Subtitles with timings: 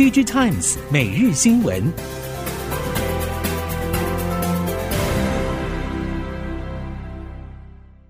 [0.00, 1.92] DG Times 每日新闻。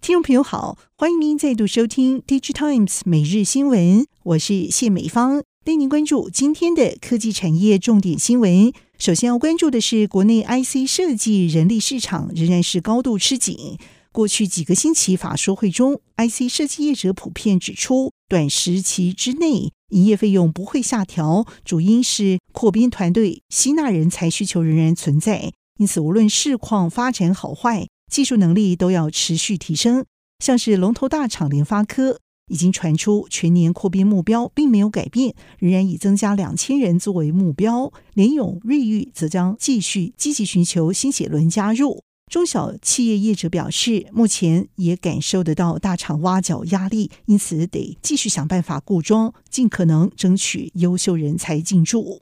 [0.00, 8.72] 听众朋友好，欢迎您再度收听 DG Times 每日新闻，我是谢美芳，带您关注今天的科技产业重点新闻。
[8.98, 13.78] 首先要关注的是，国内 IC 设计人力市场仍然是高度吃紧。
[14.10, 25.52] 过去几个星期法说会中，IC 设计业者普遍指出，短时期之内营业费用不会下调，主因是扩编团队、吸纳人才需求仍然存在。
[25.78, 30.04] 因此，无论市况发展好坏，技术能力都要持续提升。
[30.44, 32.18] 像是龙头大厂联发科
[32.48, 37.92] 已经传出全年扩编目标并没有改变，仍然以增加两千人作为目标。
[38.14, 42.05] 联咏、瑞昱则将继续积极寻求新血轮加入。
[42.30, 52.20] 中小企业业者表示，目前也感受得到大厂挖角压力，因此得继续想办法固桩，尽可能争取优秀人才进驻。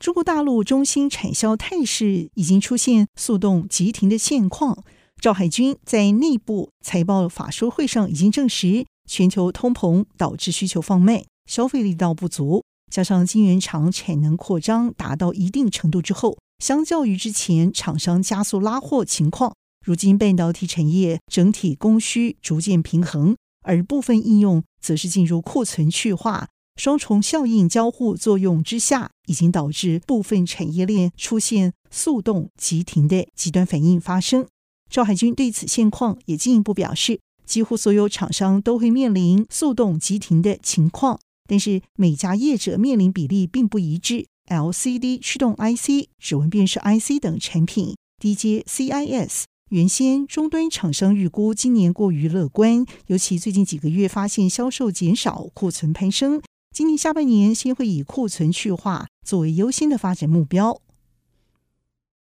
[0.00, 4.84] 中国大陆中心产销态势已经出现速冻急停的现况。
[5.20, 16.36] 赵海军在内部财报法说会上已经证实，全球通膨导致需求放慢，消费力道不足，加上晶圆厂产能扩张达到一定程度之后。
[16.58, 34.46] 相较于之前，厂商加速拉货情况，如今半导体产业整体供需逐渐平衡，而部分应用则是进入库存去化，双重效应交互作用之下，已经导致部分产业链出现速冻急停的极端反应发生。
[34.90, 44.26] 赵海军对此现况也进一步表示，几乎所有厂商都会面临速冻急停的情况，但是每家业者面临比例并不一致。
[44.48, 56.42] LCD 驱动 IC、指纹辨识 IC 等产品低阶 CIS，原先终端厂商预估今年过于乐观，尤其最近几个月发现销售减少、库存攀升，
[56.74, 60.80] 今年下半年先会以库存去化作为优先的发展目标。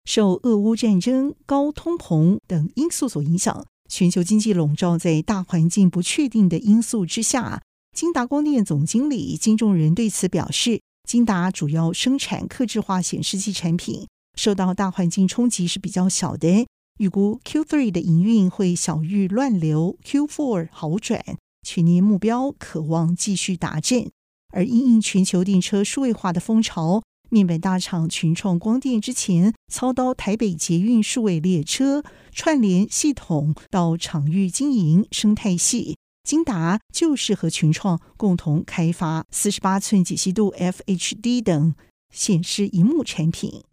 [0.05, 7.61] 受俄乌战争、高通膨等因素所影响，全球经济笼罩在大环境不确定的因素之下。
[7.95, 10.81] 金达光电总经理金仲仁对此表示。
[11.07, 16.65] 晶达主要生产客制化显示器产品，受到大环境冲击是比较小的。
[16.97, 21.21] 预估 Q3 的营运会小于乱流，Q4 好转，
[21.61, 24.09] 全年目标可望继续达阵。
[24.51, 35.97] 而因应全球电车数位化的风潮，面板大厂群创光电之前操刀台北捷运数位列车串联系统到场域经营生态系。
[36.23, 41.75] 金达就是和群创共同开发四十八寸解析度 FHD 等
[42.13, 43.63] 显示荧幕产品。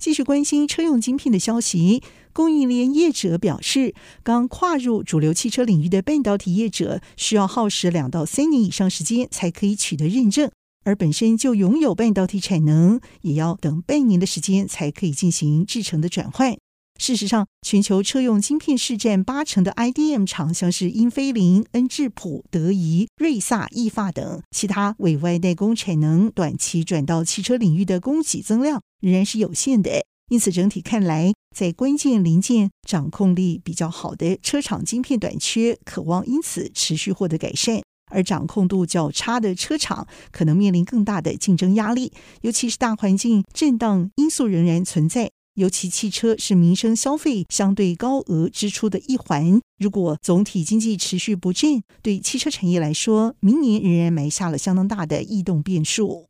[0.00, 10.50] 继续关心车用晶片的消息，供应链业者表示，刚跨入主流汽车领域的半导体业者需要耗时两到三年以上时间才可以取得认证，
[10.84, 16.56] 而本身就拥有半导体产能，也要等半年的时间才可以进行制程的转换。
[16.98, 29.90] 事实上，全球车用晶片市占八成的 IDM 厂，像是英飞凌、恩智浦、德仪、瑞萨、意法等其他委外代工产能，短期转到汽车领域的供给增量仍然是有限的。
[30.28, 37.80] 因此，整体看来，在关键零件掌控力比较好的车厂晶片短缺，可望因此持续获得改善；
[38.10, 45.30] 而掌控度较差的车厂，可能面临更大的竞争压力，尤其是大环境震荡因素仍然存在。
[45.56, 56.28] 尤其汽车是民生消费相对高额支出的一环，如果总体经济持续不振，对汽车产业来说，明年仍然埋下了相当大的异动变数。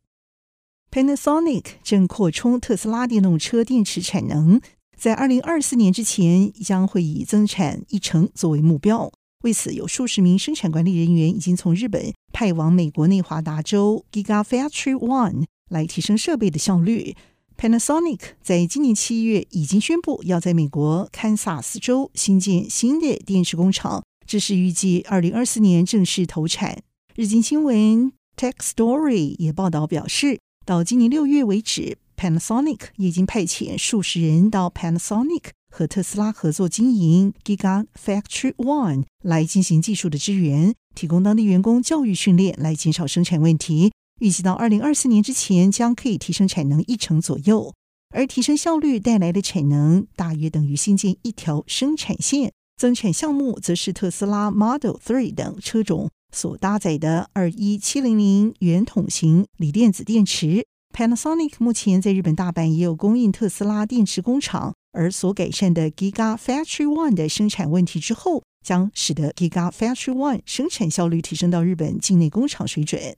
[0.89, 4.61] Panasonic 正扩充特斯拉电动车电池产能，
[4.97, 9.11] 在二零二四年之前将会以增产一成作为目标。
[9.43, 17.15] 为此，有数十名生产管理人员已经从日本派往美国内华达州 Gigafactory One 来提升设备的效率。
[17.57, 26.83] Panasonic 在今年七月已经宣布要在美国堪萨斯州新建新的电池工厂，这是预计二零二四年正式投产。
[27.15, 35.45] 日经新闻 Tech Story 也报道表示，到今年六月为止，Panasonic 已经派遣数十人到 Panasonic
[35.75, 43.91] 和特斯拉合作经营 Gigafactory One 来进行技术的支援，提供当地员工教育训练，来减少生产问题。
[44.19, 47.73] 预计到二零二四年之前，将可以提升产能一成左右，
[48.09, 52.51] 而提升效率带来的产能大约等于新建一条生产线。
[52.77, 60.65] 增产项目则是特斯拉 Model 3等车种所搭载的二一七零零圆筒型锂电子电池。
[60.95, 73.15] Panasonic 目前在日本大阪也有供应特斯拉电池工厂，而所改善的 Gigafactory One 的生产问题之后，将使得 Gigafactory One 生产效率提升到日本境内工厂水准。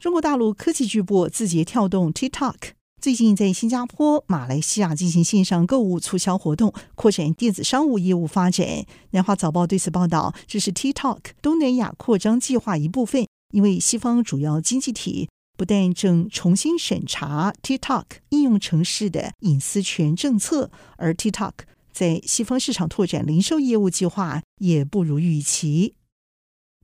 [0.00, 2.54] 中国大陆科技巨擘字节跳动 TikTok
[3.00, 8.86] 最近在新加坡、马来西亚进行线上购物促销活动，扩展电子商务业务发展。
[9.10, 13.26] 南华早报对此报道，这是 TikTok 东南亚扩张计划一部分。
[13.52, 21.52] 因为西方主要经济体不但正重新审查 TikTok 应用城市的隐私权政策，而 TikTok
[21.92, 25.94] 在西方市场拓展零售业务计划也不如预期。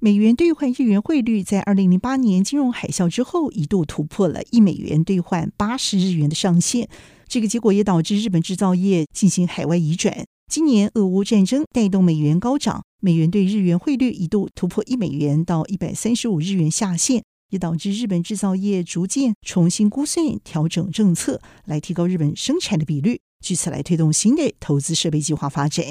[0.05, 6.87] 美元兑换日元汇率在二零零八年金融海啸之后一度突破了一美元兑换八十日元的上限，
[7.27, 10.27] 这个结果也导致日本制造业进行海外移转。
[10.53, 25.83] 今年俄乌战争带动美元高涨，美元兑日元汇率一度突破一美元到一百三十五日元下限，也导致日本制造业逐渐重新估算、调整政策，来提高日本生产的比率，据此来推动新的投资设备计划发展。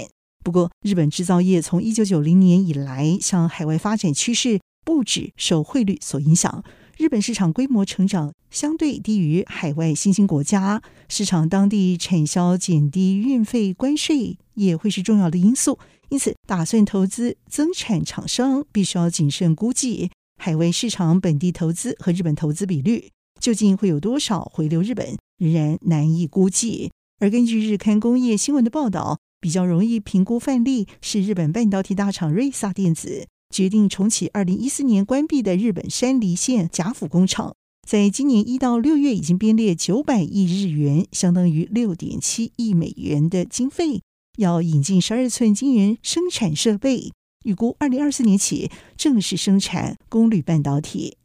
[0.44, 6.64] 不过，日本制造业从一九九零年以来向海外发展趋势不止受汇率所影响。
[6.98, 15.80] 日本市场规模成长相对低于海外新兴国家，市场当地产销减低运费关税也会是重要的因素。
[16.10, 26.92] 因此，打算投资增产厂商必须要谨慎估计海外市场本地投资和日本投资比率究竟会有多少回流日本，仍然难以估计。
[27.20, 33.28] 而根据日刊工业新闻的报道，比较容易评估范例是日本半导体大厂瑞萨电子。
[33.50, 37.54] 决定重启二零一四年关闭的日本山梨县甲府工厂，
[37.86, 44.02] 在今年一到六月已经编列九百亿日元，相当于六点七亿美元的经费，
[44.38, 47.12] 要引进十二寸晶圆生产设备，
[47.44, 51.18] 预估二零二四年起正式生产功率半导体。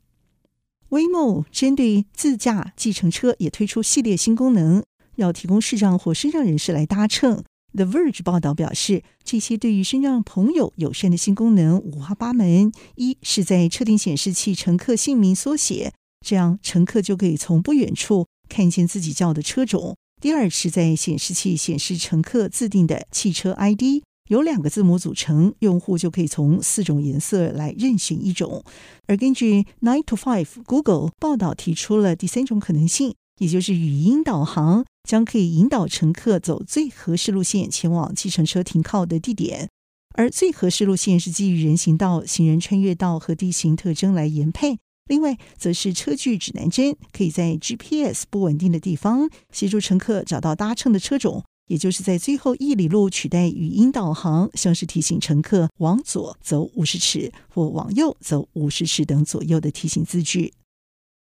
[0.91, 4.83] Waymo 针对自驾计程车也推出系列新功能，
[5.15, 7.45] 要提供视障或身障人士来搭乘。
[7.75, 12.73] The Verge 报道表示，这些对于身上朋友友善的新功能五花八门。
[12.97, 15.93] 一是在车顶显示器乘客姓名缩写，
[16.27, 19.97] 这样乘客就可以从不远处看见自己叫的车种。
[20.21, 28.65] 第二是在显示器显示乘客自定的汽车 ID，由两个字母组成，用户就可以从四种颜色来任选一种。
[29.07, 33.15] 而根据 Nine to Five Google 报道提出了第三种可能性。
[33.39, 39.69] 也就是语音导航将可以引导乘客走最合适路线前往计程车停靠的地点，
[40.15, 44.79] 而最合适路线是基于人行道、行人穿越道和地形特征来研配。
[45.09, 60.53] 另外，则是车距指南针，可以在 GPS 不稳定的地方协助乘客找到搭乘的车种，也就是在最后一里路取代语音导航，像是提醒乘客往左走五十尺或往右走五十尺等左右的提醒字句。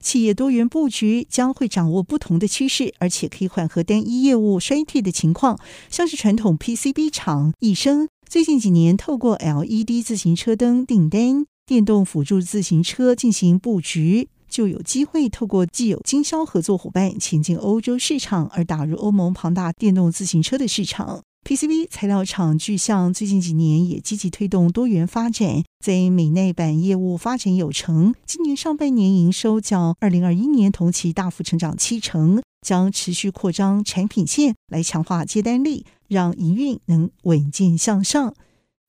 [0.02, 5.60] 企业多元布局将会掌握不同的趋势，而且可以缓和单一业务衰退的情况。
[5.90, 21.22] 像是传统 PCB 厂义升，最近几年透过 LED 自行车灯订单、电动辅助自行车进行布局，就有机会透过既有经销合作伙伴前进欧洲市场，而打入欧盟庞大电动自行车的市场。
[21.44, 28.14] PCB 材料厂巨象最近几年也积极推动多元发展，在美内板业务发展有成。
[28.26, 38.34] 今年上半年营收较二零二一年同期大幅成长七成，将持续扩张产品线来强化接单力，让营运能稳健向上。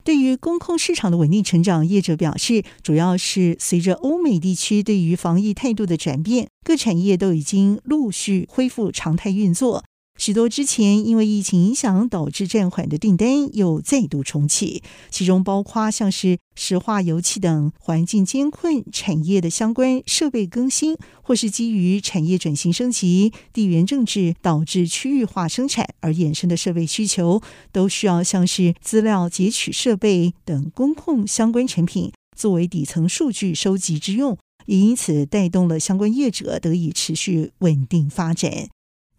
[0.03, 9.83] 对于工控市场的稳定成长，业者表示，主要是随着欧美地区对于防疫态度的转变，各产业都已经陆续恢复常态运作。
[10.25, 27.41] 许多之前因为疫情影响导致暂缓的订单又再度重启，其中包括像是石化、油气等环境监困产业的相关设备更新，或是基于产业转型升级、地缘政治导致区域化生产而衍生的设备需求，
[27.73, 34.37] 都需要像是资料截取设备等工控相关产品作为底层数据收集之用，
[34.67, 38.69] 也因此带动了相关业者得以持续稳定发展。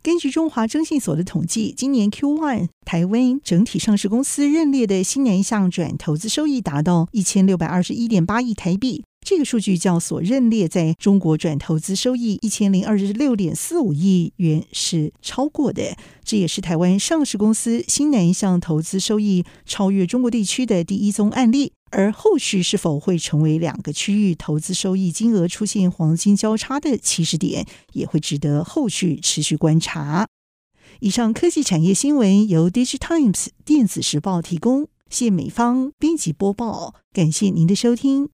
[0.05, 9.03] 根据中华征信所的统计，今年 Q1 台湾整体上市公司认列的新年向转投资收益达到一千六百二十一点八亿台币。
[9.25, 21.73] 这个数据较所认列在中国转投资收益一千零二十六点四五亿元是超过的，这也是台湾上市公司新南向投资收益超越中国地区的第一宗案例。
[21.91, 30.27] 而后续是否会成为两个区域投资收益金额出现黄金交叉的起始点，也会值得后续持续观察。
[31.01, 38.23] 以上科技产业新闻由 DigiTimes 电子时报提供，谢美芳编辑播报，感谢您的收听。